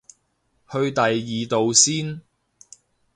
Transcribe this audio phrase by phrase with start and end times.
[0.71, 2.21] 去第二度先